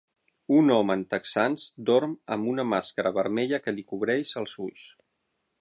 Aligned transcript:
Un 0.59 0.71
home 0.75 0.95
en 0.99 1.03
texans 1.11 1.67
dorm 1.91 2.17
amb 2.37 2.51
una 2.55 2.67
màscara 2.71 3.15
vermella 3.21 3.63
que 3.67 3.77
li 3.79 3.89
cobreix 3.93 4.37
els 4.43 4.61
ulls. 4.69 4.91